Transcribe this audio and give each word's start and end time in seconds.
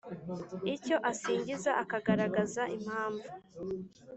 icyo 0.75 0.95
asingiza, 1.11 1.71
akagaragaza 1.83 2.61
impamvu 2.77 3.27